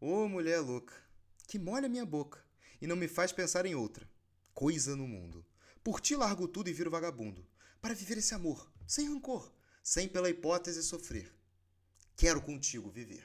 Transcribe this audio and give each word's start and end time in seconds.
Ô 0.00 0.22
oh, 0.22 0.28
mulher 0.28 0.60
louca, 0.60 0.94
que 1.48 1.58
molha 1.58 1.88
minha 1.88 2.06
boca 2.06 2.44
e 2.80 2.86
não 2.86 2.94
me 2.94 3.08
faz 3.08 3.32
pensar 3.32 3.66
em 3.66 3.74
outra 3.74 4.08
coisa 4.54 4.96
no 4.96 5.06
mundo. 5.06 5.46
Por 5.82 6.00
ti 6.00 6.16
largo 6.16 6.46
tudo 6.48 6.68
e 6.68 6.72
viro 6.72 6.90
vagabundo, 6.90 7.46
para 7.80 7.94
viver 7.94 8.18
esse 8.18 8.34
amor, 8.34 8.72
sem 8.86 9.08
rancor, 9.08 9.52
sem 9.82 10.08
pela 10.08 10.28
hipótese 10.28 10.82
sofrer. 10.82 11.32
Quero 12.16 12.42
contigo 12.42 12.90
viver. 12.90 13.24